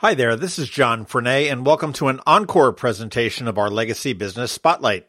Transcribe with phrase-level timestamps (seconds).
[0.00, 4.12] Hi there, this is John Frenaye, and welcome to an encore presentation of our Legacy
[4.12, 5.08] Business Spotlight.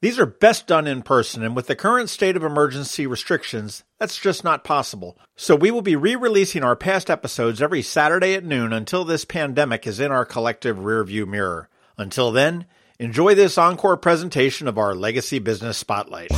[0.00, 4.18] These are best done in person, and with the current state of emergency restrictions, that's
[4.18, 5.16] just not possible.
[5.36, 9.86] So we will be re-releasing our past episodes every Saturday at noon until this pandemic
[9.86, 11.68] is in our collective rearview mirror.
[11.96, 12.66] Until then,
[12.98, 16.32] enjoy this encore presentation of our Legacy Business Spotlight.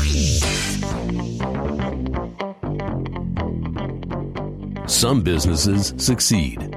[4.87, 6.77] Some businesses succeed,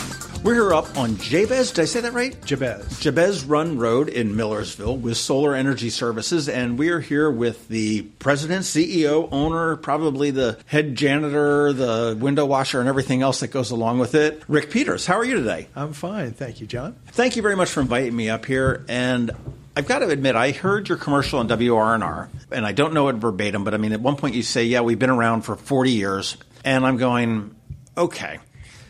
[0.43, 1.71] We're here up on Jabez.
[1.71, 2.35] Did I say that right?
[2.45, 2.99] Jabez.
[2.99, 8.01] Jabez Run Road in Millersville with Solar Energy Services, and we are here with the
[8.01, 13.69] president, CEO, owner, probably the head janitor, the window washer, and everything else that goes
[13.69, 14.41] along with it.
[14.47, 15.67] Rick Peters, how are you today?
[15.75, 16.95] I'm fine, thank you, John.
[17.09, 18.83] Thank you very much for inviting me up here.
[18.89, 19.29] And
[19.77, 23.17] I've got to admit, I heard your commercial on WRNR, and I don't know it
[23.17, 25.91] verbatim, but I mean, at one point you say, "Yeah, we've been around for 40
[25.91, 27.53] years," and I'm going,
[27.95, 28.39] "Okay."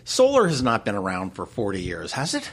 [0.03, 2.51] Solar has not been around for 40 years, has it?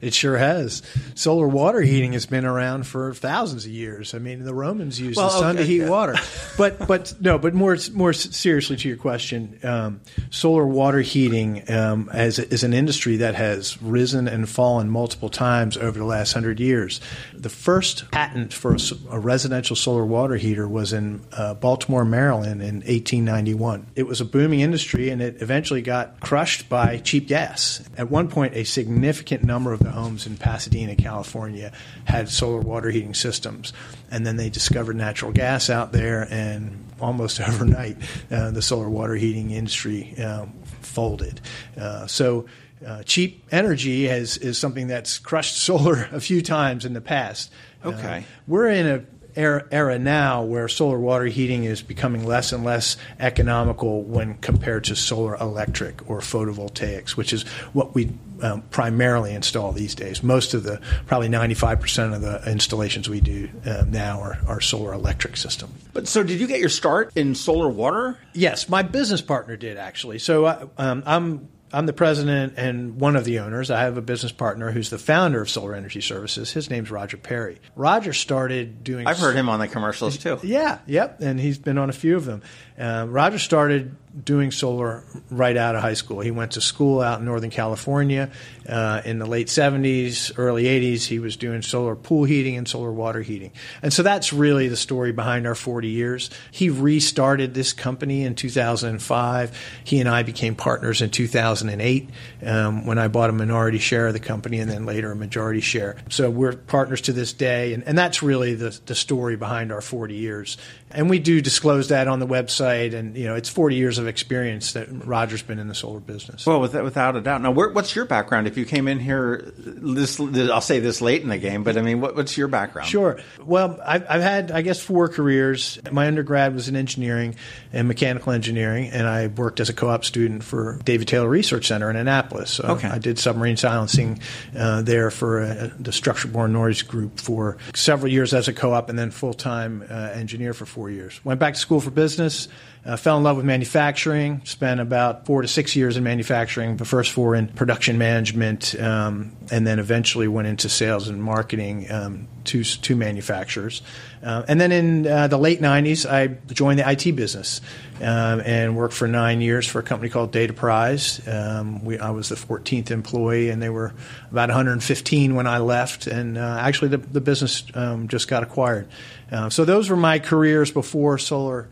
[0.00, 0.82] It sure has.
[1.16, 4.14] Solar water heating has been around for thousands of years.
[4.14, 5.88] I mean, the Romans used Well, the sun okay, to heat yeah.
[5.88, 6.14] water.
[6.56, 12.08] But but no, but more more seriously to your question, um, solar water heating um,
[12.12, 16.60] as is an industry that has risen and fallen multiple times over the last hundred
[16.60, 17.00] years.
[17.38, 18.76] The first patent for
[19.10, 23.86] a residential solar water heater was in uh, Baltimore, Maryland, in 1891.
[23.94, 27.88] It was a booming industry, and it eventually got crushed by cheap gas.
[27.96, 31.70] At one point, a significant number of the homes in Pasadena, California,
[32.06, 33.72] had solar water heating systems,
[34.10, 37.98] and then they discovered natural gas out there, and almost overnight,
[38.32, 41.40] uh, the solar water heating industry um, folded.
[41.76, 42.46] Uh, so.
[42.86, 47.50] Uh, cheap energy has, is something that's crushed solar a few times in the past.
[47.84, 48.24] Uh, Okay.
[48.46, 49.04] we're in a
[49.36, 54.82] era, era now where solar water heating is becoming less and less economical when compared
[54.84, 58.10] to solar electric or photovoltaics, which is what we
[58.42, 60.22] um, primarily install these days.
[60.24, 64.92] Most of the, probably 95% of the installations we do um, now are, are solar
[64.92, 65.72] electric system.
[65.92, 68.18] But so, did you get your start in solar water?
[68.32, 70.18] Yes, my business partner did actually.
[70.18, 73.70] So I, um, I'm I'm the president and one of the owners.
[73.70, 76.50] I have a business partner who's the founder of Solar Energy Services.
[76.52, 77.58] His name's Roger Perry.
[77.76, 79.06] Roger started doing.
[79.06, 80.38] I've heard him on the commercials too.
[80.42, 82.42] Yeah, yep, and he's been on a few of them.
[82.78, 86.20] Uh, Roger started doing solar right out of high school.
[86.20, 88.30] He went to school out in Northern California
[88.68, 91.04] uh, in the late 70s, early 80s.
[91.06, 93.52] He was doing solar pool heating and solar water heating.
[93.82, 96.30] And so that's really the story behind our 40 years.
[96.50, 99.58] He restarted this company in 2005.
[99.84, 102.08] He and I became partners in 2008
[102.44, 105.60] um, when I bought a minority share of the company and then later a majority
[105.60, 105.96] share.
[106.08, 107.74] So we're partners to this day.
[107.74, 110.56] And, and that's really the, the story behind our 40 years.
[110.90, 112.94] And we do disclose that on the website.
[112.94, 116.46] And, you know, it's 40 years of experience that Roger's been in the solar business.
[116.46, 117.42] Well, with, without a doubt.
[117.42, 118.46] Now, what's your background?
[118.46, 121.82] If you came in here, this, I'll say this late in the game, but I
[121.82, 122.88] mean, what, what's your background?
[122.88, 123.18] Sure.
[123.44, 125.78] Well, I've, I've had, I guess, four careers.
[125.90, 127.34] My undergrad was in engineering
[127.72, 131.90] and mechanical engineering, and I worked as a co-op student for David Taylor Research Center
[131.90, 132.50] in Annapolis.
[132.50, 132.88] So Okay.
[132.88, 134.20] I did submarine silencing
[134.56, 138.98] uh, there for uh, the structure-borne noise group for several years as a co-op, and
[138.98, 141.20] then full-time uh, engineer for four years.
[141.24, 142.46] Went back to school for business.
[142.88, 144.40] Uh, fell in love with manufacturing.
[144.46, 146.78] Spent about four to six years in manufacturing.
[146.78, 151.90] The first four in production management, um, and then eventually went into sales and marketing
[151.90, 153.82] um, to to manufacturers.
[154.22, 157.60] Uh, and then in uh, the late '90s, I joined the IT business
[158.00, 161.26] um, and worked for nine years for a company called Dataprise.
[161.28, 163.92] Um, we, I was the 14th employee, and they were
[164.30, 166.06] about 115 when I left.
[166.06, 168.88] And uh, actually, the, the business um, just got acquired.
[169.30, 171.68] Uh, so those were my careers before solar.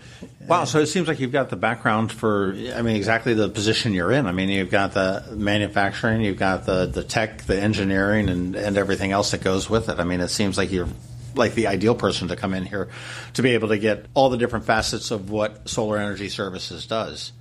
[0.46, 3.93] Wow, so it seems like you've got the background for, I mean, exactly the position
[3.93, 4.26] you're in.
[4.26, 8.76] I mean, you've got the manufacturing, you've got the, the tech, the engineering, and, and
[8.76, 9.99] everything else that goes with it.
[9.99, 10.88] I mean, it seems like you're
[11.35, 12.88] like the ideal person to come in here
[13.35, 17.32] to be able to get all the different facets of what Solar Energy Services does.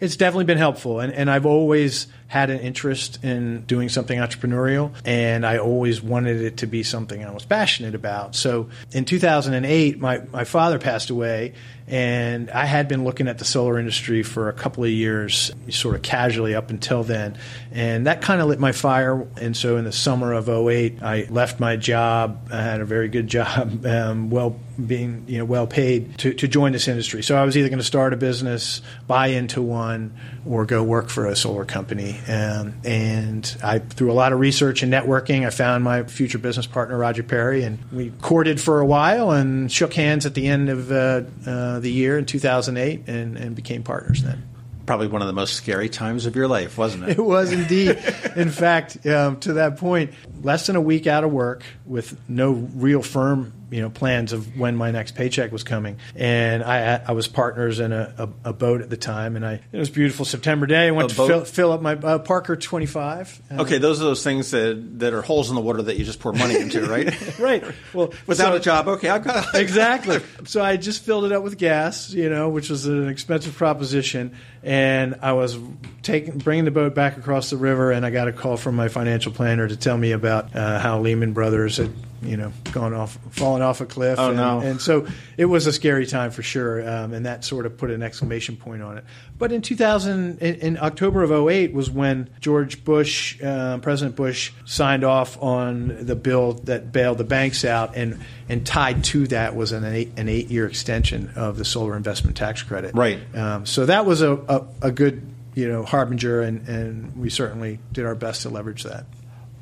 [0.00, 4.92] It's definitely been helpful, and, and I've always had an interest in doing something entrepreneurial,
[5.04, 8.34] and I always wanted it to be something I was passionate about.
[8.34, 11.52] So in 2008, my, my father passed away,
[11.86, 15.94] and I had been looking at the solar industry for a couple of years, sort
[15.94, 17.38] of casually up until then.
[17.70, 19.28] And that kind of lit my fire.
[19.40, 22.48] And so in the summer of 08, I left my job.
[22.50, 26.48] I had a very good job, um, well being you know well paid to, to
[26.48, 27.22] join this industry.
[27.22, 30.14] So I was either going to start a business, buy into one,
[30.46, 32.18] or go work for a solar company.
[32.28, 36.66] Um, and I through a lot of research and networking, I found my future business
[36.66, 40.68] partner Roger Perry, and we courted for a while and shook hands at the end
[40.68, 44.42] of uh, uh, the year in 2008, and, and became partners then
[44.86, 47.18] probably one of the most scary times of your life, wasn't it?
[47.24, 47.98] It was indeed.
[48.36, 50.12] In fact, um, to that point,
[50.42, 54.58] less than a week out of work with no real firm you know plans of
[54.58, 55.98] when my next paycheck was coming.
[56.14, 58.14] And I I was partners in a,
[58.44, 60.88] a, a boat at the time, and I it was a beautiful September day.
[60.88, 63.42] I went a to fill, fill, up my uh, Parker 25.
[63.50, 66.04] Uh, okay, those are those things that that are holes in the water that you
[66.04, 67.38] just pour money into, right?
[67.38, 67.64] right.
[67.92, 70.20] Well, without so, a job, okay, I've got exactly.
[70.44, 74.36] So I just filled it up with gas, you know, which was an expensive proposition,
[74.62, 75.58] and I was
[76.02, 78.88] taking bringing the boat back across the river, and I got a call from my
[78.88, 81.92] financial planner to tell me about uh, how Lehman Brothers had
[82.24, 84.18] you know, gone off, fallen off a cliff.
[84.18, 84.60] Oh and, no!
[84.60, 85.06] And so
[85.36, 88.56] it was a scary time for sure, um, and that sort of put an exclamation
[88.56, 89.04] point on it.
[89.38, 94.52] But in 2000, in, in October of 08 was when George Bush, uh, President Bush,
[94.64, 99.56] signed off on the bill that bailed the banks out, and and tied to that
[99.56, 102.94] was an eight, an eight year extension of the solar investment tax credit.
[102.94, 103.18] Right.
[103.34, 107.78] Um, so that was a, a, a good you know harbinger, and, and we certainly
[107.92, 109.06] did our best to leverage that.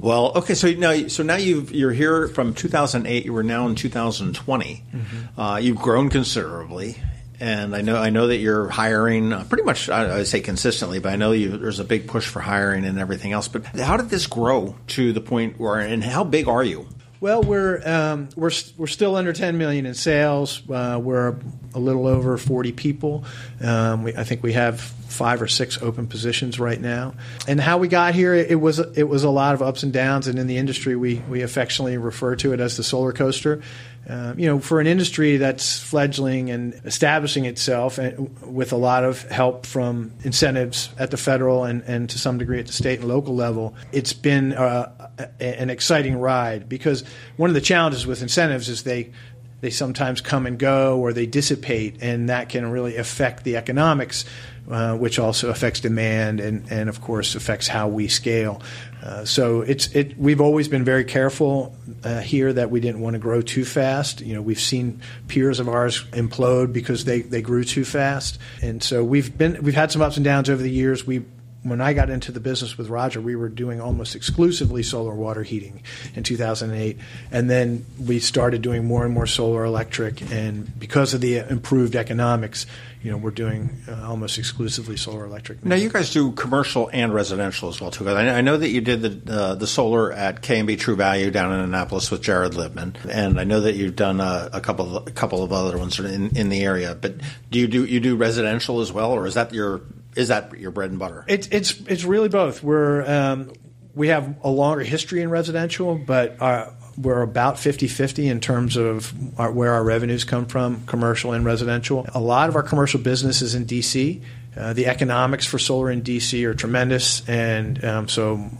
[0.02, 3.24] Well, okay, so now so now you are here from 2008.
[3.24, 4.82] You were now in 2020.
[4.92, 5.40] Mm-hmm.
[5.40, 6.96] Uh, you've grown considerably,
[7.38, 9.88] and I know I know that you're hiring uh, pretty much.
[9.88, 12.98] I, I say consistently, but I know you, there's a big push for hiring and
[12.98, 13.46] everything else.
[13.46, 16.88] But how did this grow to the point where, and how big are you?
[17.22, 20.60] Well, we're um, we're we're still under 10 million in sales.
[20.68, 21.36] Uh, we're
[21.72, 23.22] a little over 40 people.
[23.60, 27.14] Um, we, I think we have five or six open positions right now.
[27.46, 30.26] And how we got here, it was it was a lot of ups and downs.
[30.26, 33.62] And in the industry, we we affectionately refer to it as the solar coaster.
[34.08, 39.04] Uh, you know, for an industry that's fledgling and establishing itself and with a lot
[39.04, 42.98] of help from incentives at the federal and, and to some degree at the state
[42.98, 45.08] and local level, it's been uh,
[45.38, 47.04] an exciting ride because
[47.36, 49.12] one of the challenges with incentives is they
[49.60, 54.24] they sometimes come and go or they dissipate, and that can really affect the economics,
[54.70, 58.62] uh, which also affects demand and, and of course affects how we scale.
[59.02, 60.16] Uh, so it's it.
[60.16, 61.74] We've always been very careful
[62.04, 64.20] uh, here that we didn't want to grow too fast.
[64.20, 68.80] You know, we've seen peers of ours implode because they, they grew too fast, and
[68.80, 71.04] so we've been we've had some ups and downs over the years.
[71.04, 71.24] We
[71.62, 75.44] when I got into the business with Roger, we were doing almost exclusively solar water
[75.44, 75.82] heating
[76.14, 76.98] in 2008.
[77.30, 80.20] And then we started doing more and more solar electric.
[80.32, 82.66] And because of the improved economics,
[83.02, 85.64] you know, we're doing uh, almost exclusively solar electric.
[85.64, 85.74] Now.
[85.74, 88.08] you guys do commercial and residential as well, too.
[88.08, 91.60] I know that you did the uh, the solar at K&B True Value down in
[91.60, 95.10] Annapolis with Jared Littmann, and I know that you've done a, a couple of, a
[95.10, 96.94] couple of other ones in, in the area.
[96.94, 97.16] But
[97.50, 99.82] do you do you do residential as well, or is that your
[100.16, 101.24] is that your bread and butter?
[101.28, 102.62] It's it's it's really both.
[102.62, 103.52] We're um,
[103.94, 109.12] we have a longer history in residential, but our, we're about 50-50 in terms of
[109.38, 112.06] our, where our revenues come from, commercial and residential.
[112.14, 114.22] A lot of our commercial business is in DC.
[114.56, 118.50] Uh, the economics for solar in DC are tremendous, and um, so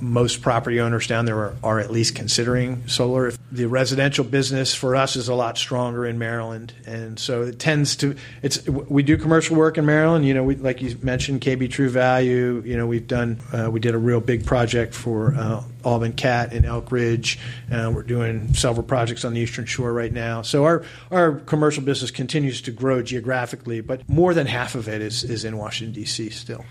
[0.00, 3.32] most property owners down there are, are, at least considering solar.
[3.52, 7.96] The residential business for us is a lot stronger in Maryland, and so it tends
[7.96, 8.16] to.
[8.42, 10.26] It's we do commercial work in Maryland.
[10.26, 12.62] You know, we, like you mentioned, K&B True Value.
[12.64, 15.62] You know, we've done uh, we did a real big project for uh,
[16.16, 17.38] Cat in Elkridge.
[17.70, 20.42] Uh, we're doing several projects on the Eastern Shore right now.
[20.42, 25.00] So our our commercial business continues to grow geographically, but more than half of it
[25.00, 26.30] is is in Washington D.C.
[26.30, 26.64] still.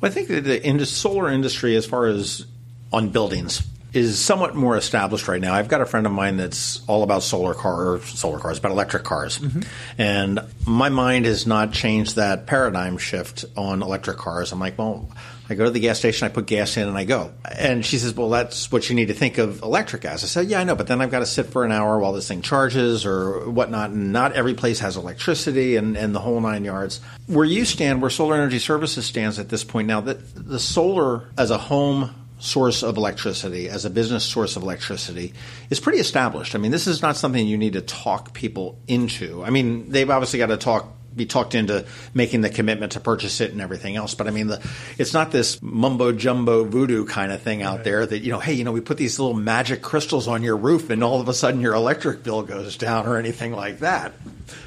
[0.00, 2.46] Well, I think that the solar industry, as far as
[2.92, 5.52] on buildings, is somewhat more established right now.
[5.52, 9.02] I've got a friend of mine that's all about solar car solar cars, about electric
[9.02, 9.62] cars, mm-hmm.
[9.98, 14.52] and my mind has not changed that paradigm shift on electric cars.
[14.52, 15.08] I'm like, well,
[15.50, 17.32] I go to the gas station, I put gas in, and I go.
[17.44, 20.48] And she says, "Well, that's what you need to think of electric as." I said,
[20.48, 22.42] "Yeah, I know, but then I've got to sit for an hour while this thing
[22.42, 23.90] charges or whatnot.
[23.90, 28.00] And not every place has electricity and, and the whole nine yards." Where you stand,
[28.00, 32.14] where Solar Energy Services stands at this point now, that the solar as a home
[32.38, 35.34] source of electricity, as a business source of electricity,
[35.68, 36.54] is pretty established.
[36.54, 39.44] I mean, this is not something you need to talk people into.
[39.44, 43.40] I mean, they've obviously got to talk be talked into making the commitment to purchase
[43.40, 44.14] it and everything else.
[44.14, 47.84] But I mean, the, it's not this mumbo jumbo voodoo kind of thing out right.
[47.84, 50.56] there that, you know, hey, you know, we put these little magic crystals on your
[50.56, 54.12] roof and all of a sudden your electric bill goes down or anything like that.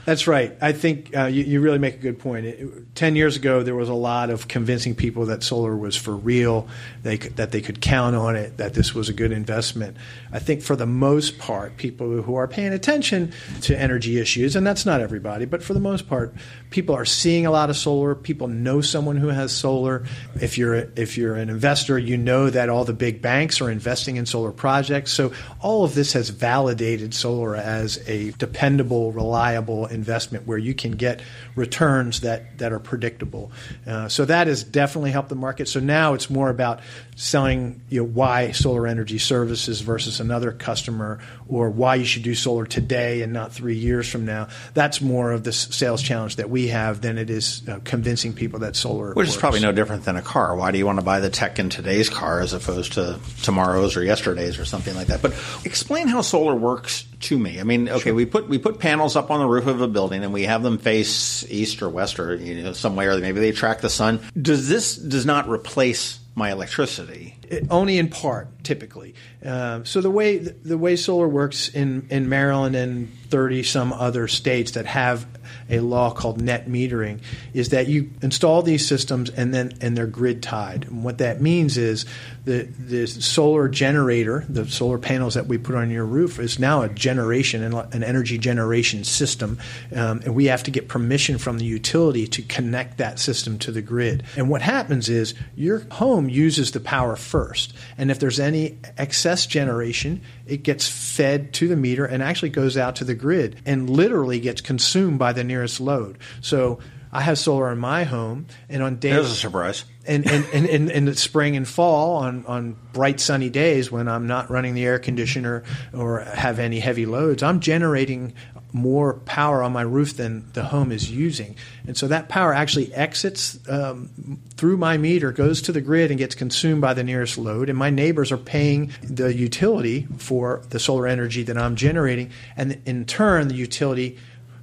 [0.05, 0.55] That's right.
[0.61, 2.45] I think uh, you, you, really make a good point.
[2.45, 6.15] It, Ten years ago, there was a lot of convincing people that solar was for
[6.15, 6.67] real,
[7.01, 9.97] they could, that they could count on it, that this was a good investment.
[10.31, 14.65] I think for the most part, people who are paying attention to energy issues, and
[14.65, 16.33] that's not everybody, but for the most part,
[16.69, 18.15] people are seeing a lot of solar.
[18.15, 20.05] People know someone who has solar.
[20.35, 24.17] If you're if you're an investor, you know that all the big banks are investing
[24.17, 25.11] in solar projects.
[25.11, 30.91] So all of this has validated solar as a dependable, reliable investment where you can
[30.91, 31.21] get
[31.55, 33.51] returns that that are predictable.
[33.85, 35.67] Uh, so that has definitely helped the market.
[35.67, 36.79] So now it's more about
[37.15, 42.33] selling you know, why solar energy services versus another customer or why you should do
[42.35, 44.47] solar today and not three years from now.
[44.73, 48.59] That's more of the sales challenge that we have than it is uh, convincing people
[48.59, 49.29] that solar Which works.
[49.29, 50.55] is probably no different than a car.
[50.55, 53.95] Why do you want to buy the tech in today's car as opposed to tomorrow's
[53.95, 55.21] or yesterday's or something like that?
[55.21, 55.31] But
[55.65, 57.59] explain how solar works to me.
[57.59, 58.13] I mean, okay, sure.
[58.13, 60.63] we put we put panels up on the roof of a building and we have
[60.63, 63.89] them face east or west or you know some way or maybe they track the
[63.89, 64.19] sun.
[64.39, 67.37] Does this does not replace my electricity.
[67.47, 69.13] It, only in part, typically.
[69.45, 74.27] Uh, so the way the way solar works in in Maryland and thirty some other
[74.27, 75.25] states that have
[75.69, 77.19] a law called net metering
[77.53, 80.85] is that you install these systems and then and they're grid tied.
[80.85, 82.05] And what that means is
[82.45, 86.83] the the solar generator, the solar panels that we put on your roof, is now
[86.83, 89.57] a generation and an energy generation system,
[89.95, 93.71] um, and we have to get permission from the utility to connect that system to
[93.71, 94.23] the grid.
[94.37, 99.47] And what happens is your home uses the power first, and if there's any excess
[99.47, 103.89] generation, it gets fed to the meter and actually goes out to the grid and
[103.89, 106.17] literally gets consumed by the nearest load.
[106.41, 106.79] So
[107.11, 109.85] I have solar in my home, and on days there's a surprise.
[110.05, 114.49] And and in the spring and fall, on, on bright sunny days when I'm not
[114.49, 118.33] running the air conditioner or have any heavy loads, I'm generating
[118.73, 121.55] more power on my roof than the home is using.
[121.85, 126.17] And so that power actually exits um, through my meter, goes to the grid, and
[126.17, 127.69] gets consumed by the nearest load.
[127.69, 132.31] And my neighbors are paying the utility for the solar energy that I'm generating.
[132.57, 134.17] And in turn, the utility,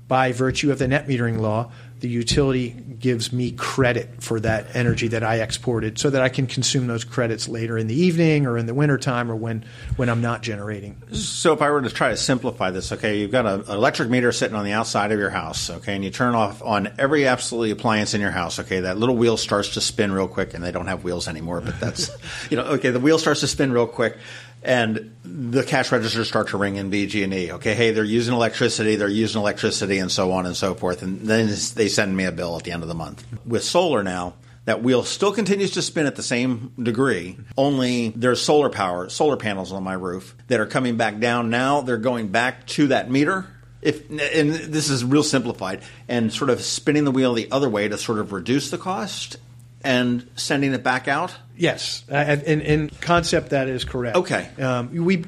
[0.08, 5.08] by virtue of the net metering law, the utility gives me credit for that energy
[5.08, 8.56] that I exported so that I can consume those credits later in the evening or
[8.56, 9.64] in the wintertime or when,
[9.96, 11.00] when I'm not generating.
[11.12, 14.32] So if I were to try to simplify this, okay, you've got an electric meter
[14.32, 17.70] sitting on the outside of your house, okay, and you turn off on every absolutely
[17.70, 20.72] appliance in your house, okay, that little wheel starts to spin real quick and they
[20.72, 22.10] don't have wheels anymore, but that's,
[22.50, 24.16] you know, okay, the wheel starts to spin real quick
[24.62, 27.52] and the cash registers start to ring in BG&E.
[27.52, 31.02] Okay, hey, they're using electricity, they're using electricity, and so on and so forth.
[31.02, 33.24] And then they send me a bill at the end of the month.
[33.46, 34.34] With solar now,
[34.66, 39.36] that wheel still continues to spin at the same degree, only there's solar power, solar
[39.36, 41.50] panels on my roof that are coming back down.
[41.50, 43.46] Now they're going back to that meter.
[43.80, 47.88] If and this is real simplified, and sort of spinning the wheel the other way
[47.88, 49.38] to sort of reduce the cost
[49.82, 51.34] and sending it back out?
[51.60, 54.16] Yes, uh, in, in concept that is correct.
[54.16, 54.48] Okay.
[54.58, 55.22] Um, we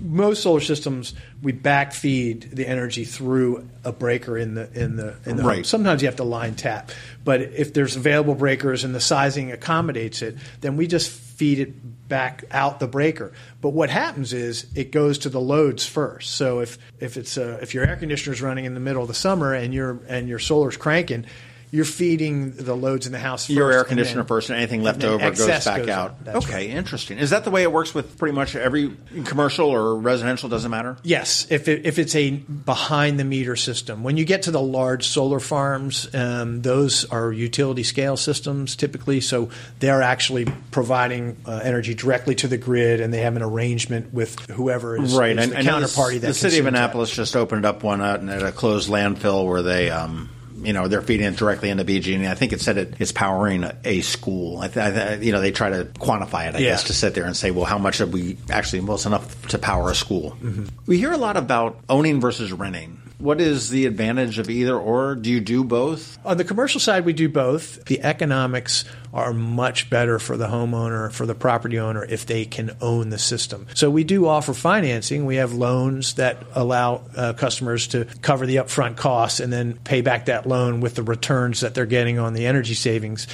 [0.00, 5.36] most solar systems we backfeed the energy through a breaker in the in the in
[5.36, 5.54] the right.
[5.58, 5.64] home.
[5.64, 6.90] Sometimes you have to line tap,
[7.22, 12.08] but if there's available breakers and the sizing accommodates it, then we just feed it
[12.08, 13.32] back out the breaker.
[13.60, 16.32] But what happens is it goes to the loads first.
[16.32, 19.08] So if if it's a, if your air conditioner is running in the middle of
[19.08, 21.26] the summer and your and your solar's cranking
[21.70, 23.50] you're feeding the loads in the house.
[23.50, 26.16] Your air conditioner then, first, and anything left over goes back goes out.
[26.26, 26.70] Okay, right.
[26.70, 27.18] interesting.
[27.18, 30.48] Is that the way it works with pretty much every commercial or residential?
[30.48, 30.96] Doesn't matter.
[31.02, 34.04] Yes, if it, if it's a behind the meter system.
[34.04, 39.20] When you get to the large solar farms, um, those are utility scale systems typically.
[39.20, 44.14] So they're actually providing uh, energy directly to the grid, and they have an arrangement
[44.14, 45.36] with whoever is, right.
[45.36, 46.20] Is the and, counterparty.
[46.20, 47.16] the city of Annapolis that.
[47.16, 49.90] just opened up one out at a closed landfill where they.
[49.90, 50.30] Um,
[50.66, 53.12] you know they're feeding it directly into BG, and I think it said it is
[53.12, 54.58] powering a, school.
[54.58, 56.70] I, th- I th- you know they try to quantify it, I yeah.
[56.70, 58.80] guess, to sit there and say, well, how much have we actually?
[58.80, 60.32] Well, it's enough to power a school.
[60.42, 60.66] Mm-hmm.
[60.86, 63.00] We hear a lot about owning versus renting.
[63.18, 65.14] What is the advantage of either or?
[65.14, 66.18] Do you do both?
[66.24, 67.84] On the commercial side, we do both.
[67.86, 68.84] The economics
[69.16, 73.18] are much better for the homeowner, for the property owner, if they can own the
[73.18, 73.66] system.
[73.74, 75.24] So we do offer financing.
[75.24, 80.02] We have loans that allow uh, customers to cover the upfront costs and then pay
[80.02, 83.26] back that loan with the returns that they're getting on the energy savings.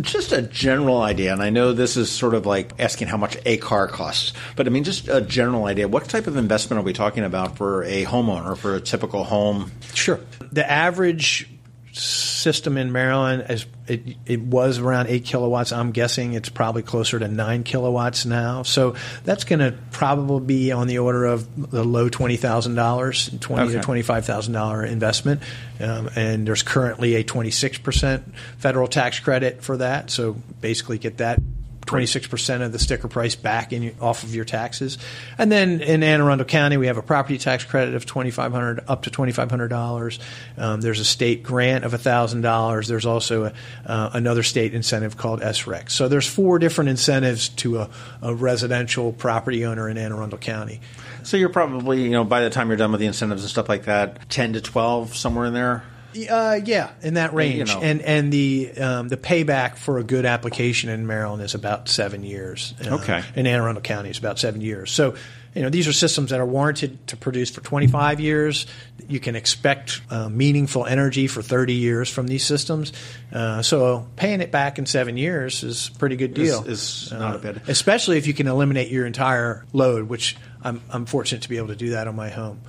[0.00, 3.38] Just a general idea, and I know this is sort of like asking how much
[3.46, 5.88] a car costs, but I mean, just a general idea.
[5.88, 9.72] What type of investment are we talking about for a homeowner, for a typical home?
[9.94, 10.20] Sure.
[10.50, 11.48] The average
[11.92, 15.72] system in Maryland, as it, it was around eight kilowatts.
[15.72, 18.62] I'm guessing it's probably closer to nine kilowatts now.
[18.62, 18.94] So
[19.24, 23.64] that's going to probably be on the order of the low twenty thousand dollars, twenty
[23.64, 23.74] Okay.
[23.74, 25.42] to twenty five thousand dollar investment.
[25.80, 30.10] Um, and there's currently a twenty six percent federal tax credit for that.
[30.10, 31.40] So basically, get that
[31.86, 34.98] 26% of the sticker price back in off of your taxes.
[35.36, 39.02] And then in Anne Arundel County, we have a property tax credit of 2500 up
[39.02, 40.18] to $2,500.
[40.56, 42.86] Um, there's a state grant of $1,000.
[42.86, 43.52] There's also a,
[43.84, 45.90] uh, another state incentive called SREC.
[45.90, 47.90] So there's four different incentives to a,
[48.22, 50.80] a residential property owner in Anne Arundel County.
[51.24, 53.68] So you're probably, you know, by the time you're done with the incentives and stuff
[53.68, 55.84] like that, 10 to 12, somewhere in there?
[56.30, 57.80] Uh, yeah, in that range, know.
[57.80, 62.22] and and the um, the payback for a good application in Maryland is about seven
[62.22, 62.74] years.
[62.84, 63.22] Uh, Okay.
[63.34, 64.90] in Anne Arundel County, it's about seven years.
[64.92, 65.14] So,
[65.54, 68.66] you know, these are systems that are warranted to produce for 25 years.
[69.08, 72.92] You can expect uh, meaningful energy for 30 years from these systems.
[73.32, 76.62] Uh, so, paying it back in seven years is a pretty good deal.
[76.66, 80.80] Is- is not a bad- especially if you can eliminate your entire load, which I'm
[80.90, 82.60] I'm fortunate to be able to do that on my home.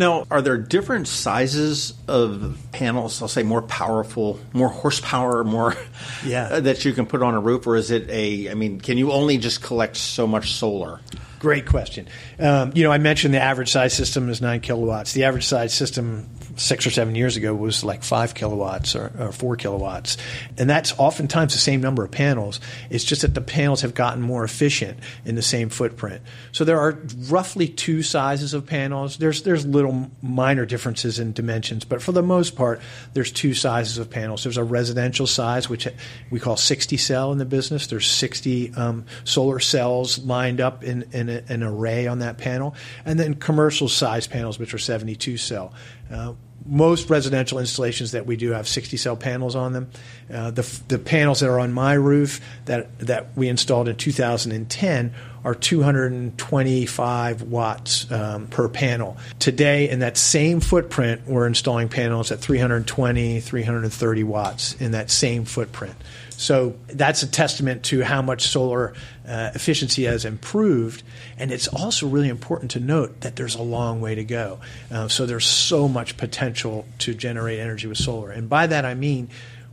[0.00, 3.20] Now, are there different sizes of panels?
[3.20, 5.76] I'll say more powerful, more horsepower, more
[6.24, 6.60] Yeah.
[6.60, 8.50] that you can put on a roof, or is it a?
[8.50, 11.00] I mean, can you only just collect so much solar?
[11.38, 12.08] Great question.
[12.38, 15.12] Um, you know, I mentioned the average size system is nine kilowatts.
[15.12, 19.32] The average size system six or seven years ago was like five kilowatts or, or
[19.32, 20.16] four kilowatts.
[20.58, 22.60] And that's oftentimes the same number of panels.
[22.90, 26.22] It's just that the panels have gotten more efficient in the same footprint.
[26.52, 29.16] So there are roughly two sizes of panels.
[29.16, 32.80] There's, there's little minor differences in dimensions, but for the most part,
[33.14, 34.42] there's two sizes of panels.
[34.42, 35.86] There's a residential size, which
[36.30, 37.86] we call 60 cell in the business.
[37.86, 42.74] There's 60 um, solar cells lined up in, in a, an array on that panel.
[43.04, 45.72] And then commercial size panels, which are 72 cell.
[46.10, 46.34] Uh,
[46.66, 49.90] most residential installations that we do have 60 cell panels on them.
[50.32, 55.14] Uh, the, the panels that are on my roof that, that we installed in 2010
[55.42, 59.16] are 225 watts um, per panel.
[59.38, 65.44] Today, in that same footprint, we're installing panels at 320, 330 watts in that same
[65.44, 65.94] footprint.
[66.40, 68.94] So that's a testament to how much solar
[69.28, 71.02] uh, efficiency has improved.
[71.36, 74.58] And it's also really important to note that there's a long way to go.
[74.90, 78.30] Uh, so there's so much potential to generate energy with solar.
[78.30, 79.28] And by that I mean,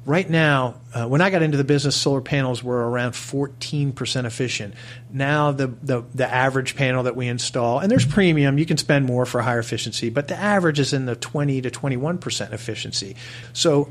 [0.06, 4.74] right now, uh, when I got into the business, solar panels were around 14% efficient.
[5.10, 9.06] Now, the, the, the average panel that we install, and there's premium, you can spend
[9.06, 13.16] more for higher efficiency, but the average is in the 20 to 21% efficiency.
[13.54, 13.90] So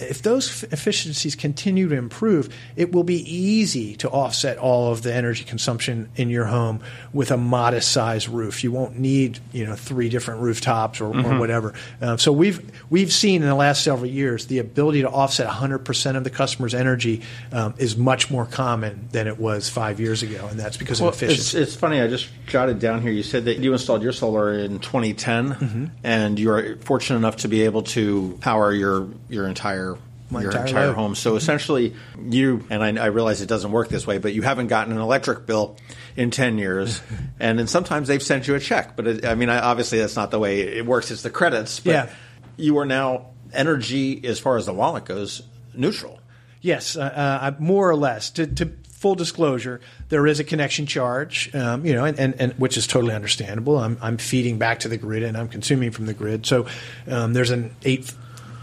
[0.00, 5.12] if those efficiencies continue to improve, it will be easy to offset all of the
[5.14, 6.80] energy consumption in your home
[7.12, 8.62] with a modest size roof.
[8.62, 11.74] You won't need you know three different rooftops or, or whatever.
[12.00, 16.16] Uh, so we've we've seen in the last several years the ability to offset 100%
[16.16, 20.46] of the customer's energy um, is much more common than it was five years ago,
[20.50, 21.58] and that's because Well, of efficiency.
[21.58, 22.00] it's, it's funny.
[22.00, 23.10] I just jotted down here.
[23.12, 25.84] You said that you installed your solar in 2010, Mm-hmm.
[26.04, 29.87] and you are fortunate enough to be able to power your your entire
[30.30, 31.14] My your entire entire, home.
[31.14, 34.66] So essentially, you and I, I realize it doesn't work this way, but you haven't
[34.66, 35.76] gotten an electric bill
[36.16, 37.00] in 10 years,
[37.40, 38.96] and then sometimes they've sent you a check.
[38.96, 41.10] But it, I mean, I, obviously that's not the way it works.
[41.10, 41.80] It's the credits.
[41.80, 42.10] But Yeah.
[42.56, 45.42] you are now energy as far as the wallet goes
[45.74, 46.18] neutral.
[46.60, 48.30] Yes, uh, uh, more or less.
[48.30, 52.52] To, to full disclosure, there is a connection charge, um, you know, and, and, and
[52.54, 53.78] which is totally understandable.
[53.78, 56.66] I'm, I'm feeding back to the grid and I'm consuming from the grid, so
[57.06, 58.12] um, there's an eight.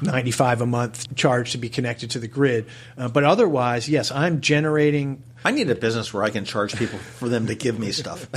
[0.01, 2.67] 95 a month charge to be connected to the grid.
[2.97, 6.97] Uh, but otherwise, yes, I'm generating I need a business where I can charge people
[6.97, 8.27] for them to give me stuff.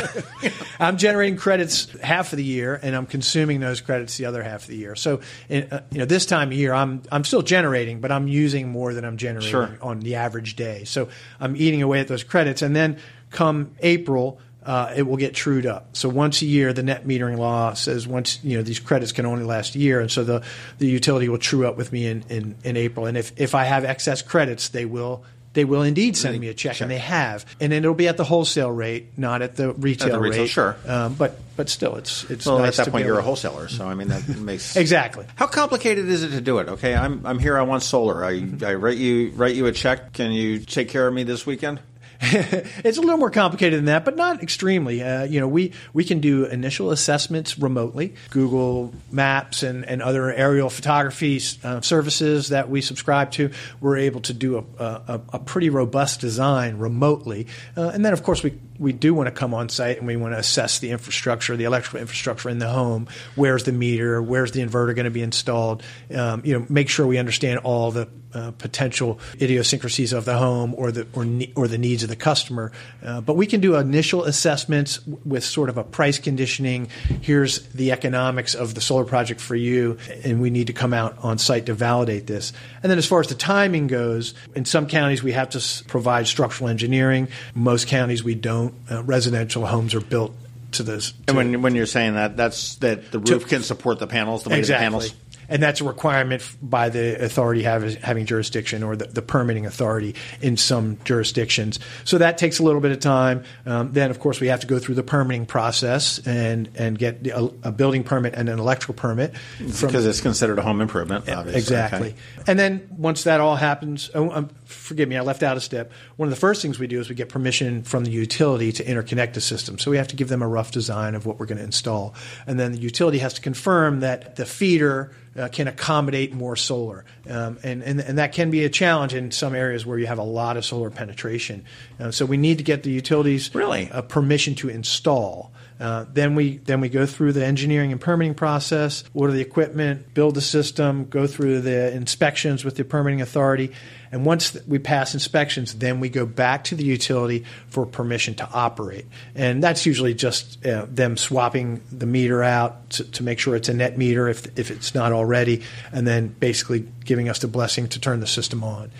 [0.80, 4.64] I'm generating credits half of the year, and I'm consuming those credits the other half
[4.64, 4.94] of the year.
[4.94, 8.68] So, uh, you know, this time of year, I'm I'm still generating, but I'm using
[8.68, 9.78] more than I'm generating Sure.
[9.80, 10.84] on the average day.
[10.84, 11.08] So,
[11.40, 12.98] I'm eating away at those credits, and then
[13.30, 14.38] come April.
[14.64, 15.96] Uh, it will get trued up.
[15.96, 19.24] So once a year, the net metering law says once you know these credits can
[19.24, 20.44] only last a year, and so the
[20.78, 23.06] the utility will true up with me in, in, in April.
[23.06, 26.54] And if, if I have excess credits, they will they will indeed send me a
[26.54, 27.44] check, and they have.
[27.60, 30.50] And then it'll be at the wholesale rate, not at the retail retail, rate.
[30.50, 30.76] sure.
[30.86, 33.86] Um, but but still, it's it's Well, nice at that point, you're a wholesaler, so
[33.86, 35.26] I mean that makes Exactly.
[35.36, 36.68] How complicated is it to do it?
[36.68, 37.58] Okay, I'm I'm here.
[37.58, 38.24] I want solar.
[38.24, 40.12] I, I write you write you a check.
[40.12, 41.80] Can you take care of me this weekend?
[42.20, 45.02] it's a little more complicated than that, but not extremely.
[45.02, 48.14] Uh, you know, we we can do initial assessments remotely.
[48.30, 53.50] Google Maps and, and other aerial photography uh, services that we subscribe to,
[53.80, 57.46] we're able to do a, a, a pretty robust design remotely.
[57.76, 60.16] Uh, and then, of course, we we do want to come on site and we
[60.16, 63.08] want to assess the infrastructure, the electrical infrastructure in the home.
[63.36, 64.20] Where's the meter?
[64.22, 65.82] Where's the inverter going to be installed?
[66.14, 70.74] Um, you know, make sure we understand all the uh, potential idiosyncrasies of the home
[70.76, 72.72] or the or, ne- or the needs of the customer.
[73.02, 76.88] Uh, but we can do initial assessments with sort of a price conditioning.
[77.22, 81.16] Here's the economics of the solar project for you, and we need to come out
[81.22, 82.52] on site to validate this.
[82.82, 85.82] And then as far as the timing goes, in some counties we have to s-
[85.82, 87.28] provide structural engineering.
[87.54, 88.74] Most counties we don't.
[88.90, 90.34] Uh, residential homes are built
[90.72, 91.14] to this.
[91.26, 94.50] And when when you're saying that, that's that the roof can support the panels, the
[94.50, 94.86] weight exactly.
[94.86, 95.27] of the panels.
[95.48, 100.14] And that's a requirement by the authority have, having jurisdiction or the, the, permitting authority
[100.40, 101.78] in some jurisdictions.
[102.04, 103.44] So that takes a little bit of time.
[103.66, 107.26] Um, then, of course, we have to go through the permitting process and, and get
[107.26, 109.32] a, a building permit and an electrical permit.
[109.58, 111.60] because it's considered a home improvement, obviously.
[111.60, 112.08] Exactly.
[112.08, 112.44] Okay.
[112.46, 115.90] And then once that all happens, oh, um, forgive me, I left out a step.
[116.16, 118.84] One of the first things we do is we get permission from the utility to
[118.84, 119.78] interconnect the system.
[119.78, 122.14] So we have to give them a rough design of what we're going to install.
[122.46, 127.04] And then the utility has to confirm that the feeder uh, can accommodate more solar.
[127.28, 130.18] Um, and, and, and that can be a challenge in some areas where you have
[130.18, 131.64] a lot of solar penetration.
[131.98, 133.90] Uh, so we need to get the utilities Really?
[133.90, 135.52] uh, permission to install.
[135.80, 140.12] Uh, then we then we go through the engineering and permitting process, order the equipment,
[140.12, 143.70] build the system, go through the inspections with the permitting authority,
[144.10, 148.48] and once we pass inspections, then we go back to the utility for permission to
[148.52, 149.06] operate.
[149.34, 153.68] And that's usually just uh, them swapping the meter out to, to make sure it's
[153.68, 157.88] a net meter if if it's not already, and then basically giving us the blessing
[157.88, 158.90] to turn the system on.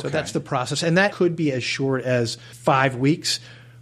[0.00, 3.38] So that's the process, and that could be as short as five weeks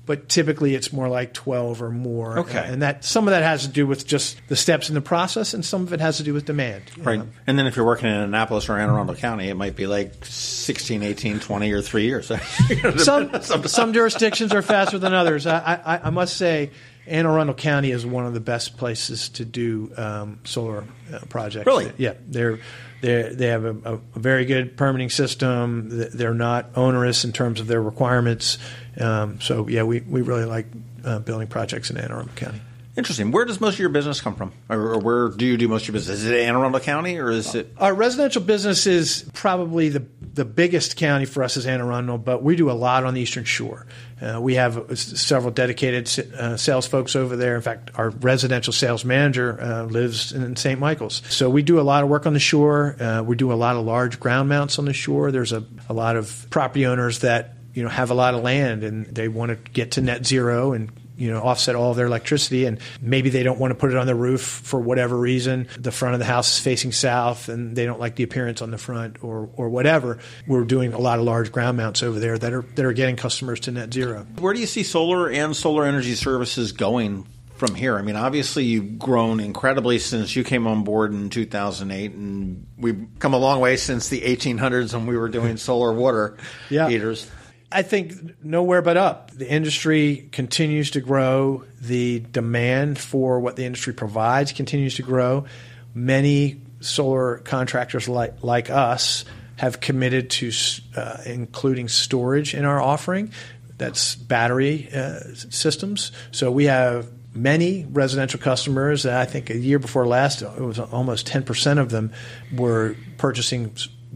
[0.06, 2.40] but typically it's more like 12 or more.
[2.40, 2.62] Okay.
[2.66, 5.54] And that some of that has to do with just the steps in the process
[5.54, 6.82] and some of it has to do with demand.
[6.98, 7.18] Right.
[7.18, 7.28] know.
[7.46, 10.24] And then if you're working in Annapolis or Anne Arundel County, it might be like
[10.24, 12.30] 16, 18, 20, or three years.
[12.96, 15.46] Some, some jurisdictions are faster than others.
[15.46, 16.70] I, I, I must say
[17.06, 21.66] Anne Arundel County is one of the best places to do um, solar uh, projects.
[21.66, 21.92] Really?
[21.96, 22.14] Yeah.
[22.26, 22.58] They're,
[23.00, 25.88] they're, they have a, a very good permitting system.
[25.90, 28.58] They're not onerous in terms of their requirements.
[28.98, 30.66] Um, so, yeah, we, we really like
[31.04, 32.60] uh, building projects in Anne Arundel County.
[32.96, 33.32] Interesting.
[33.32, 34.52] Where does most of your business come from?
[34.68, 36.20] Or, or where do you do most of your business?
[36.20, 37.74] Is it Anne Arundel County or is it?
[37.78, 42.42] Our residential business is probably the the biggest county for us is Anne Arundel, but
[42.42, 43.86] we do a lot on the Eastern Shore.
[44.20, 47.54] Uh, we have uh, several dedicated uh, sales folks over there.
[47.54, 50.80] In fact, our residential sales manager uh, lives in St.
[50.80, 51.22] Michael's.
[51.28, 52.96] So we do a lot of work on the shore.
[52.98, 55.30] Uh, we do a lot of large ground mounts on the shore.
[55.30, 58.82] There's a, a lot of property owners that you know have a lot of land
[58.82, 62.06] and they want to get to net zero and you know offset all of their
[62.06, 65.68] electricity and maybe they don't want to put it on the roof for whatever reason
[65.78, 68.70] the front of the house is facing south and they don't like the appearance on
[68.70, 72.36] the front or or whatever we're doing a lot of large ground mounts over there
[72.36, 75.54] that are that are getting customers to net zero Where do you see solar and
[75.54, 77.96] solar energy services going from here?
[77.96, 83.06] I mean, obviously you've grown incredibly since you came on board in 2008, and we've
[83.20, 86.36] come a long way since the 1800s when we were doing solar water
[86.68, 86.88] Yeah.
[86.88, 87.30] heaters.
[87.74, 89.32] I think nowhere but up.
[89.32, 91.64] The industry continues to grow.
[91.80, 95.46] The demand for what the industry provides continues to grow.
[95.92, 99.24] Many solar contractors like like us
[99.56, 100.52] have committed to
[100.96, 103.32] uh, including storage in our offering.
[103.76, 106.12] That's battery uh, systems.
[106.30, 109.04] So we have many residential customers.
[109.04, 112.12] I think a year before last, it was almost 10% of them
[112.54, 113.74] were purchasing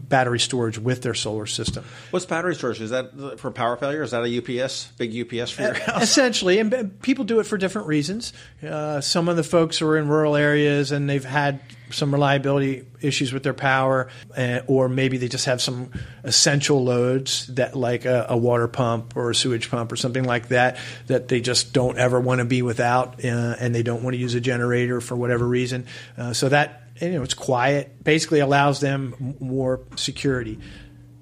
[0.09, 1.85] battery storage with their solar system.
[2.09, 2.81] What's battery storage?
[2.81, 4.01] Is that for power failure?
[4.01, 6.03] Is that a UPS, big UPS for your house?
[6.03, 8.33] Essentially, and people do it for different reasons.
[8.61, 13.33] Uh, some of the folks are in rural areas and they've had some reliability issues
[13.33, 15.91] with their power, uh, or maybe they just have some
[16.23, 20.49] essential loads that, like a, a water pump or a sewage pump or something like
[20.49, 24.13] that, that they just don't ever want to be without, uh, and they don't want
[24.13, 25.85] to use a generator for whatever reason.
[26.17, 30.59] Uh, so that you know, it's quiet, basically allows them more security.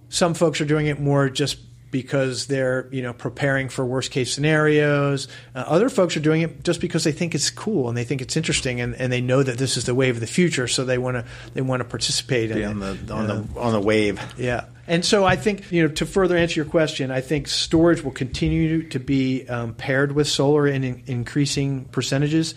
[0.10, 1.58] Some folks are doing it more just
[1.90, 5.28] because they're you know preparing for worst case scenarios.
[5.56, 8.22] Uh, other folks are doing it just because they think it's cool and they think
[8.22, 10.84] it's interesting and, and they know that this is the wave of the future, so
[10.84, 12.66] they want to they want to participate in Be it.
[12.66, 14.20] on the on the on the wave.
[14.38, 14.66] Yeah.
[14.90, 18.14] And so I think, you know, to further answer your question, I think storage will
[18.14, 22.56] continue to be um, paired with solar in, in increasing percentages.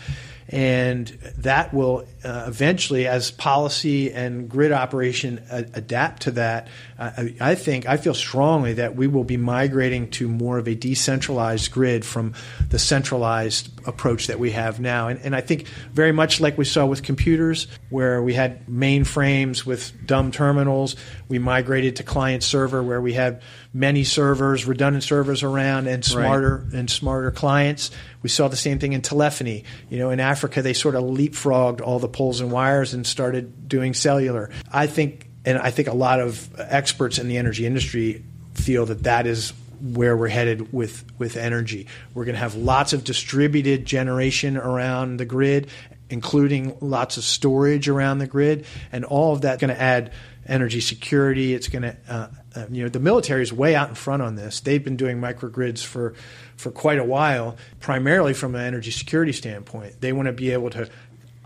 [0.48, 1.06] and
[1.38, 7.34] that will uh, eventually, as policy and grid operation uh, adapt to that, uh, I,
[7.40, 11.70] I think I feel strongly that we will be migrating to more of a decentralized
[11.72, 12.34] grid from
[12.68, 15.08] the centralized approach that we have now.
[15.08, 19.64] And, and I think very much like we saw with computers, where we had mainframes
[19.64, 20.96] with dumb terminals,
[21.28, 23.40] we migrated to client server, where we had
[23.72, 26.74] many servers, redundant servers around, and smarter right.
[26.74, 27.90] and smarter clients.
[28.22, 29.64] We saw the same thing in telephony.
[29.88, 33.68] You know, in Africa, they sort of leapfrogged all the poles and wires and started
[33.68, 34.50] doing cellular.
[34.70, 39.04] I think, and I think a lot of experts in the energy industry feel that
[39.04, 41.86] that is where we're headed with with energy.
[42.14, 45.68] We're going to have lots of distributed generation around the grid,
[46.10, 50.12] including lots of storage around the grid, and all of that going to add
[50.46, 51.54] energy security.
[51.54, 54.34] It's going to, uh, uh, you know, the military is way out in front on
[54.34, 54.60] this.
[54.60, 56.14] They've been doing microgrids for
[56.56, 60.00] for quite a while, primarily from an energy security standpoint.
[60.00, 60.90] They want to be able to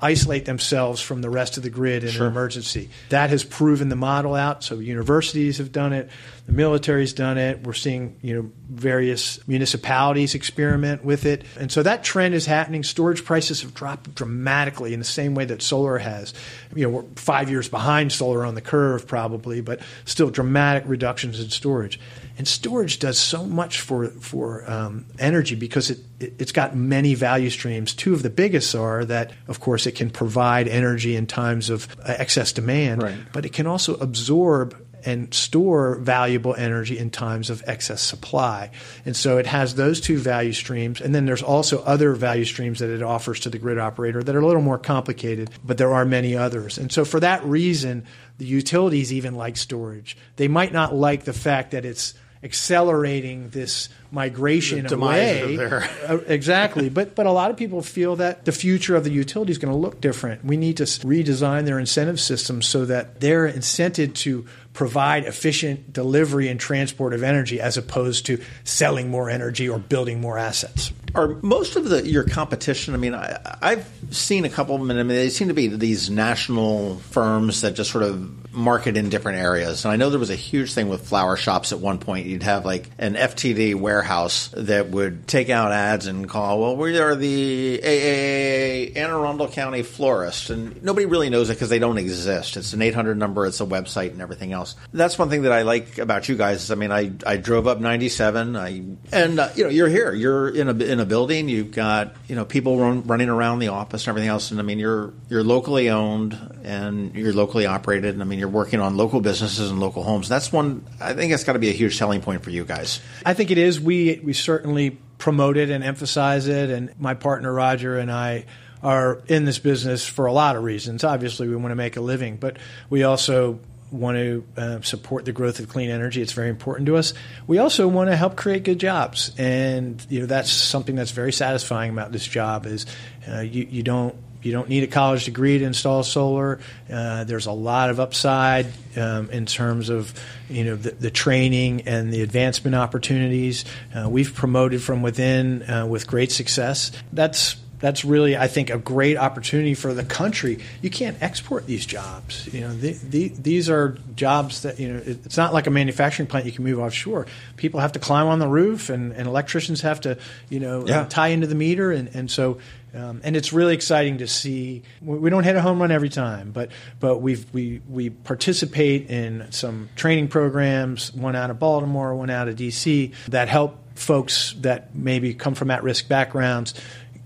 [0.05, 2.27] isolate themselves from the rest of the grid in sure.
[2.27, 2.91] an emergency.
[3.09, 4.63] That has proven the model out.
[4.63, 6.11] So universities have done it,
[6.47, 7.63] the military's done it.
[7.63, 12.83] We're seeing you know various municipalities experiment with it, and so that trend is happening.
[12.83, 16.35] Storage prices have dropped dramatically in the same way that solar has.
[16.75, 21.41] You know, we're five years behind solar on the curve probably, but still dramatic reductions
[21.41, 21.99] in storage.
[22.37, 27.15] And storage does so much for for um, energy because it, it has got many
[27.15, 27.95] value streams.
[27.95, 31.89] Two of the biggest are that, of course, it can provide energy in times of
[32.01, 33.17] uh, excess demand, right.
[33.33, 38.71] but it can also absorb and store valuable energy in times of excess supply.
[39.05, 41.01] And so it has those two value streams.
[41.01, 44.35] And then there's also other value streams that it offers to the grid operator that
[44.35, 46.79] are a little more complicated, but there are many others.
[46.79, 48.05] And so for that reason,
[48.39, 50.17] the utilities even like storage.
[50.37, 52.15] They might not like the fact that it's
[52.45, 55.57] accelerating this migration away.
[56.07, 59.51] uh, exactly, but but a lot of people feel that the future of the utility
[59.51, 60.45] is going to look different.
[60.45, 66.49] We need to redesign their incentive systems so that they're incented to provide efficient delivery
[66.49, 70.93] and transport of energy as opposed to selling more energy or building more assets.
[71.15, 72.93] Are most of the your competition?
[72.93, 74.91] I mean, I, have seen a couple of them.
[74.91, 79.09] I mean, they seem to be these national firms that just sort of market in
[79.09, 79.85] different areas.
[79.85, 82.27] And I know there was a huge thing with flower shops at one point.
[82.27, 86.99] You'd have like an FTD warehouse that would take out ads and call, well, we
[86.99, 90.51] are the AAA Anne Arundel County florist.
[90.51, 92.57] And nobody really knows it because they don't exist.
[92.57, 94.64] It's an 800 number, it's a website and everything else.
[94.93, 96.65] That's one thing that I like about you guys.
[96.65, 100.13] Is, I mean, I, I drove up 97 I, and, uh, you know, you're here.
[100.13, 101.49] You're in a, in a building.
[101.49, 104.51] You've got, you know, people run, running around the office and everything else.
[104.51, 108.15] And I mean, you're, you're locally owned and you're locally operated.
[108.15, 110.29] And I mean, you're working on local businesses and local homes.
[110.29, 110.87] That's one.
[111.01, 113.01] I think that's got to be a huge selling point for you guys.
[113.25, 113.81] I think it is.
[113.81, 116.71] We we certainly promote it and emphasize it.
[116.71, 118.47] And my partner Roger and I
[118.83, 121.05] are in this business for a lot of reasons.
[121.05, 122.59] Obviously, we want to make a living, but
[122.91, 123.59] we also
[123.95, 126.21] want to uh, support the growth of clean energy.
[126.21, 127.15] It's very important to us.
[127.47, 131.33] We also want to help create good jobs, and you know that's something that's very
[131.33, 132.67] satisfying about this job.
[132.67, 132.87] Is
[133.29, 136.61] uh, you you don't you don't need a college degree to install solar.
[136.93, 140.13] Uh, there's a lot of upside um, in terms of
[140.51, 143.65] you know the, the, training and the advancement opportunities.
[143.95, 146.93] Uh, we've promoted from within uh, with great success.
[147.13, 150.59] That's that's really, I think, a great opportunity for the country.
[150.81, 152.49] You can't export these jobs.
[152.51, 155.03] You know, the, the, these are jobs that you know.
[155.05, 157.27] It's not like a manufacturing plant you can move offshore.
[157.59, 160.17] People have to climb on the roof, and, and electricians have to,
[160.49, 161.05] you know, yeah.
[161.11, 162.57] tie into the meter, and, and so
[162.95, 164.83] um, and it's really exciting to see.
[165.03, 166.71] We don't hit a home run every time, but
[167.01, 171.13] but we we we participate in some training programs.
[171.13, 173.13] One out of Baltimore, one out of D.C.
[173.29, 176.75] that help folks that maybe come from at-risk backgrounds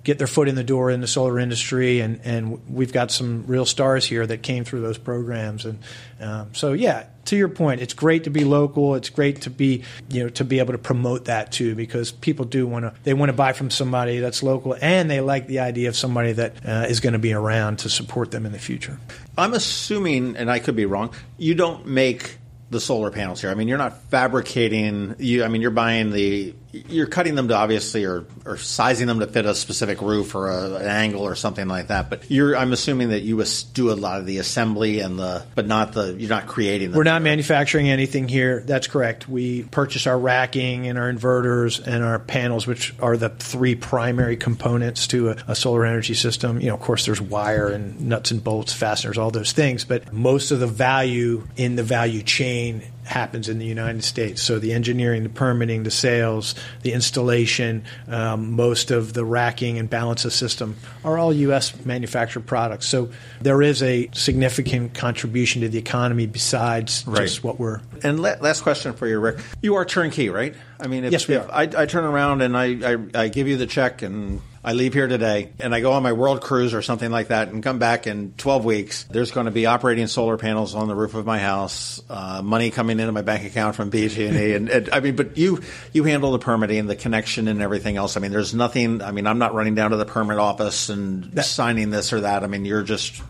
[0.09, 3.47] get their foot in the door in the solar industry, and, and we've got some
[3.47, 5.67] real stars here that came through those programs.
[5.67, 5.79] And
[6.19, 8.95] um, so, yeah, to your point, it's great to be local.
[8.95, 12.47] It's great to be you know to be able to promote that too, because people
[12.47, 15.59] do want to they want to buy from somebody that's local, and they like the
[15.59, 18.59] idea of somebody that uh, is going to be around to support them in the
[18.59, 18.99] future.
[19.37, 22.39] I'm assuming, and I could be wrong, you don't make
[22.71, 23.51] the solar panels here.
[23.51, 25.17] I mean, you're not fabricating.
[25.19, 29.21] You, I mean, you're buying the you're cutting them to obviously or, or sizing them
[29.21, 32.11] to fit a specific roof or a, an angle or something like that.
[32.11, 35.67] But you're, I'm assuming that you do a lot of the assembly and the, but
[35.67, 36.93] not the, you're not creating.
[36.93, 38.61] We're not manufacturing anything here.
[38.61, 39.29] That's correct.
[39.29, 44.37] We purchase our racking and our inverters and our panels, which are the three primary
[44.37, 46.61] components to a, a solar energy system.
[46.61, 49.85] You know, of course, there's wire and nuts and bolts, fasteners, all those things.
[49.85, 54.43] But most of the value in the value chain happens in the United States.
[54.43, 59.89] So the engineering, the permitting, the sales, the installation, um, most of the racking and
[59.91, 61.75] balance of system are all U.S.
[61.85, 62.87] manufactured products.
[62.87, 63.09] So
[63.41, 67.23] there is a significant contribution to the economy besides Right.
[67.23, 67.81] just what we're.
[68.03, 69.39] And la- last question for you, Rick.
[69.63, 70.55] You are turnkey, right?
[70.81, 71.53] I mean, if, Yes, we if are.
[71.53, 74.93] I, I turn around and I, I, I give you the check and I leave
[74.93, 77.79] here today and I go on my world cruise or something like that and come
[77.79, 81.25] back in 12 weeks, there's going to be operating solar panels on the roof of
[81.25, 84.53] my house, uh, money coming into my bank account from BG&E.
[84.53, 85.63] and, and I mean, but you,
[85.95, 88.19] you handle the permitting, the connection and everything else.
[88.19, 91.43] I mean, there's nothing, I mean, I'm not running down to the permit office and
[91.43, 92.45] signing this or that.
[92.45, 93.23] I mean, you're just,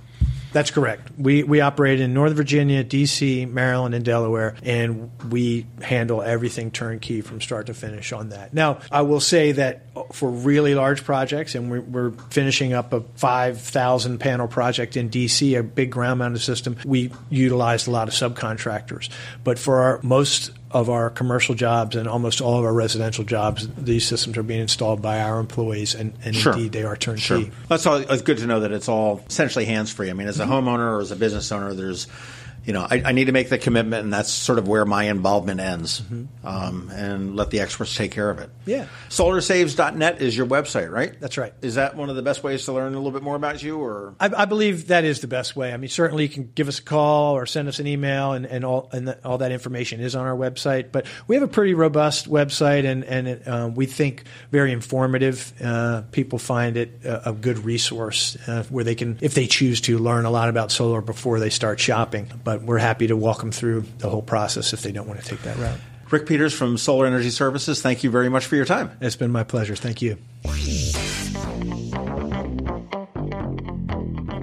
[0.53, 1.11] That's correct.
[1.19, 7.21] We we operate in Northern Virginia, D.C., Maryland, and Delaware, and we handle everything turnkey
[7.21, 8.55] from start to finish on that.
[8.55, 9.83] Now, I will say that
[10.13, 15.55] for really large projects, and we're, we're finishing up a 5,000 panel project in D.C.,
[15.55, 19.11] a big ground mounted system, we utilized a lot of subcontractors.
[19.45, 23.67] But for our most of our commercial jobs and almost all of our residential jobs,
[23.79, 26.53] these systems are being installed by our employees, and, and Sure.
[26.53, 27.21] indeed they are turnkey.
[27.23, 27.43] Sure.
[27.69, 27.97] That's all.
[27.97, 30.11] It's good to know that it's all essentially hands free.
[30.11, 30.53] I mean, as a Mm-hmm.
[30.53, 32.07] homeowner or as a business owner, there's,
[32.69, 35.05] you know, I, I need to make the commitment, and that's sort of where my
[35.05, 36.03] involvement ends,
[36.45, 38.51] um, and let the experts take care of it.
[38.51, 38.71] Mm-hmm.
[38.71, 38.87] Yeah.
[39.09, 41.19] SolarSaves.net is your website, right?
[41.19, 41.55] That's right.
[41.63, 43.79] Is that one of the best ways to learn a little bit more about you,
[43.79, 44.15] or?
[44.21, 45.73] I, I believe that is the best way.
[45.73, 48.45] I mean, certainly you can give us a call or send us an email, and,
[48.45, 50.93] and all and the, all that information is on our website.
[50.93, 55.55] But we have a pretty robust website, and and it, um, we think very informative.
[55.59, 59.81] Uh, people find it a, a good resource uh, where they can, if they choose
[59.81, 62.31] to, learn a lot about solar before they start shopping.
[62.45, 65.27] But we're happy to walk them through the whole process if they don't want to
[65.27, 65.79] take that route.
[66.11, 68.91] Rick Peters from Solar Energy Services, thank you very much for your time.
[69.01, 69.77] It's been my pleasure.
[69.77, 70.17] Thank you.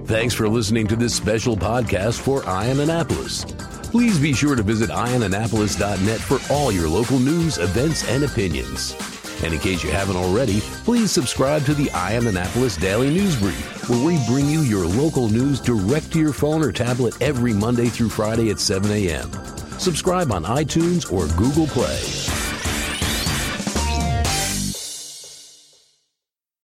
[0.06, 3.43] Thanks for listening to this special podcast for Eye On Annapolis.
[3.95, 8.93] Please be sure to visit eyeonannapolis.net for all your local news, events, and opinions.
[9.46, 13.40] And in case you haven't already, please subscribe to the Eye On Annapolis Daily News
[13.40, 17.54] Brief, where we bring you your local news direct to your phone or tablet every
[17.54, 19.32] Monday through Friday at 7 a.m.
[19.78, 22.45] Subscribe on iTunes or Google Play.